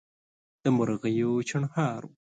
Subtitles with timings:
[0.63, 2.13] د مرغیو چڼهار وو